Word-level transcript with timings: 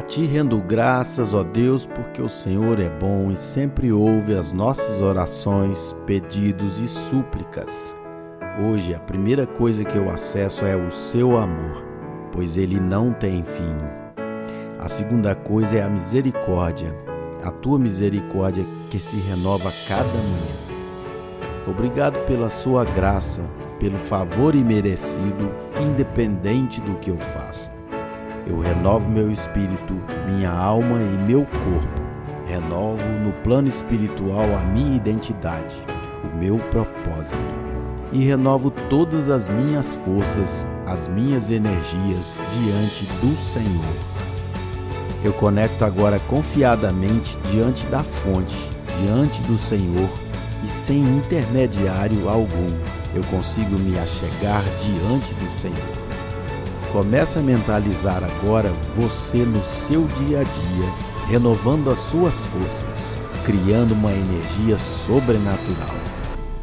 A 0.00 0.02
ti 0.02 0.24
rendo 0.24 0.58
graças, 0.62 1.34
ó 1.34 1.44
Deus, 1.44 1.84
porque 1.84 2.22
o 2.22 2.28
Senhor 2.28 2.80
é 2.80 2.88
bom 2.88 3.30
e 3.30 3.36
sempre 3.36 3.92
ouve 3.92 4.34
as 4.34 4.50
nossas 4.50 4.98
orações, 4.98 5.94
pedidos 6.06 6.78
e 6.78 6.88
súplicas. 6.88 7.94
Hoje, 8.66 8.94
a 8.94 8.98
primeira 8.98 9.46
coisa 9.46 9.84
que 9.84 9.98
eu 9.98 10.08
acesso 10.08 10.64
é 10.64 10.74
o 10.74 10.90
seu 10.90 11.36
amor, 11.36 11.84
pois 12.32 12.56
ele 12.56 12.80
não 12.80 13.12
tem 13.12 13.44
fim. 13.44 13.76
A 14.78 14.88
segunda 14.88 15.34
coisa 15.34 15.76
é 15.76 15.82
a 15.82 15.90
misericórdia, 15.90 16.96
a 17.44 17.50
tua 17.50 17.78
misericórdia 17.78 18.64
que 18.90 18.98
se 18.98 19.16
renova 19.16 19.70
cada 19.86 20.04
manhã. 20.04 20.80
Obrigado 21.68 22.18
pela 22.24 22.48
sua 22.48 22.86
graça, 22.86 23.42
pelo 23.78 23.98
favor 23.98 24.54
imerecido, 24.54 25.52
independente 25.78 26.80
do 26.80 26.94
que 27.00 27.10
eu 27.10 27.18
faça. 27.18 27.79
Eu 28.50 28.58
renovo 28.58 29.08
meu 29.08 29.30
espírito, 29.30 29.96
minha 30.26 30.50
alma 30.50 30.96
e 31.00 31.22
meu 31.24 31.46
corpo. 31.46 32.00
Renovo 32.48 33.06
no 33.22 33.30
plano 33.44 33.68
espiritual 33.68 34.44
a 34.56 34.64
minha 34.64 34.96
identidade, 34.96 35.76
o 36.24 36.36
meu 36.36 36.58
propósito. 36.58 37.38
E 38.12 38.24
renovo 38.24 38.72
todas 38.90 39.28
as 39.28 39.48
minhas 39.48 39.94
forças, 40.04 40.66
as 40.84 41.06
minhas 41.06 41.48
energias 41.48 42.40
diante 42.52 43.04
do 43.20 43.36
Senhor. 43.36 43.94
Eu 45.22 45.32
conecto 45.32 45.84
agora 45.84 46.18
confiadamente 46.26 47.38
diante 47.52 47.86
da 47.86 48.02
fonte, 48.02 48.56
diante 49.00 49.40
do 49.42 49.56
Senhor 49.56 50.10
e 50.66 50.72
sem 50.72 50.98
intermediário 50.98 52.28
algum. 52.28 52.70
Eu 53.14 53.22
consigo 53.30 53.78
me 53.78 53.96
achegar 53.96 54.64
diante 54.80 55.32
do 55.34 55.48
Senhor. 55.52 55.99
Comece 56.92 57.38
a 57.38 57.42
mentalizar 57.42 58.20
agora 58.24 58.68
você 58.96 59.44
no 59.44 59.64
seu 59.64 60.08
dia 60.08 60.40
a 60.40 60.42
dia, 60.42 61.28
renovando 61.28 61.88
as 61.88 62.00
suas 62.00 62.34
forças, 62.46 63.16
criando 63.46 63.92
uma 63.92 64.10
energia 64.12 64.76
sobrenatural. 64.76 65.94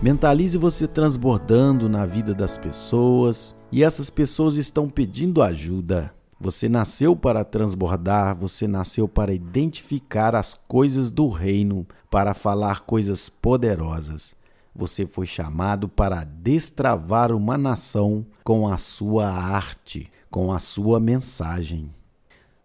Mentalize 0.00 0.56
você 0.56 0.86
transbordando 0.86 1.88
na 1.88 2.06
vida 2.06 2.32
das 2.32 2.56
pessoas 2.56 3.56
e 3.72 3.82
essas 3.82 4.10
pessoas 4.10 4.56
estão 4.56 4.88
pedindo 4.88 5.42
ajuda. 5.42 6.14
Você 6.40 6.68
nasceu 6.68 7.16
para 7.16 7.44
transbordar, 7.44 8.36
você 8.36 8.68
nasceu 8.68 9.08
para 9.08 9.34
identificar 9.34 10.36
as 10.36 10.54
coisas 10.54 11.10
do 11.10 11.28
reino, 11.30 11.84
para 12.08 12.32
falar 12.32 12.82
coisas 12.82 13.28
poderosas. 13.28 14.36
Você 14.74 15.06
foi 15.06 15.26
chamado 15.26 15.86
para 15.86 16.24
destravar 16.24 17.30
uma 17.30 17.58
nação 17.58 18.24
com 18.42 18.66
a 18.66 18.78
sua 18.78 19.28
arte, 19.28 20.10
com 20.30 20.50
a 20.50 20.58
sua 20.58 20.98
mensagem. 20.98 21.90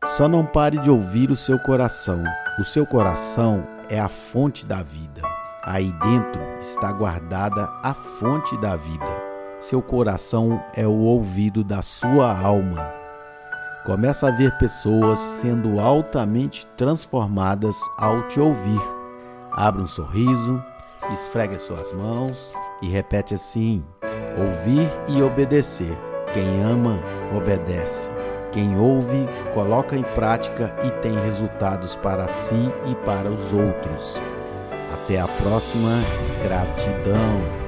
Só 0.05 0.27
não 0.27 0.45
pare 0.45 0.77
de 0.79 0.89
ouvir 0.89 1.29
o 1.31 1.35
seu 1.35 1.59
coração. 1.59 2.23
O 2.57 2.63
seu 2.63 2.85
coração 2.85 3.67
é 3.89 3.99
a 3.99 4.07
fonte 4.07 4.65
da 4.65 4.81
vida. 4.81 5.21
Aí 5.63 5.91
dentro 5.91 6.41
está 6.61 6.91
guardada 6.93 7.69
a 7.83 7.93
fonte 7.93 8.55
da 8.57 8.77
vida. 8.77 9.27
Seu 9.59 9.81
coração 9.81 10.63
é 10.73 10.87
o 10.87 10.99
ouvido 10.99 11.61
da 11.61 11.81
sua 11.81 12.31
alma. 12.39 12.89
Começa 13.85 14.29
a 14.29 14.31
ver 14.31 14.57
pessoas 14.57 15.19
sendo 15.19 15.79
altamente 15.79 16.65
transformadas 16.77 17.75
ao 17.97 18.27
te 18.29 18.39
ouvir. 18.39 18.81
Abra 19.51 19.81
um 19.81 19.87
sorriso, 19.87 20.63
esfregue 21.11 21.55
as 21.55 21.61
suas 21.61 21.91
mãos 21.93 22.53
e 22.81 22.87
repete 22.87 23.33
assim: 23.33 23.83
ouvir 24.37 24.89
e 25.07 25.21
obedecer. 25.21 25.97
Quem 26.33 26.61
ama, 26.63 26.99
obedece. 27.35 28.09
Quem 28.51 28.77
ouve, 28.77 29.27
coloca 29.53 29.95
em 29.95 30.03
prática 30.03 30.75
e 30.85 30.91
tem 31.01 31.17
resultados 31.19 31.95
para 31.95 32.27
si 32.27 32.71
e 32.85 32.95
para 33.05 33.29
os 33.29 33.53
outros. 33.53 34.21
Até 34.93 35.19
a 35.19 35.27
próxima. 35.27 35.91
Gratidão. 36.43 37.66